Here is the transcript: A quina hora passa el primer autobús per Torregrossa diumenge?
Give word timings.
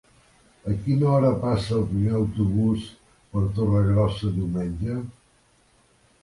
A 0.69 0.71
quina 0.85 1.09
hora 1.17 1.27
passa 1.43 1.75
el 1.79 1.85
primer 1.91 2.15
autobús 2.21 2.87
per 3.35 3.45
Torregrossa 3.61 4.33
diumenge? 4.39 4.97